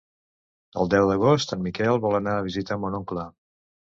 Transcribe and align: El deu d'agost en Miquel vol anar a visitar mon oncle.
El 0.83 0.89
deu 0.93 1.09
d'agost 1.09 1.53
en 1.57 1.61
Miquel 1.67 2.01
vol 2.07 2.17
anar 2.21 2.35
a 2.37 2.47
visitar 2.47 2.81
mon 2.87 2.99
oncle. 3.01 3.27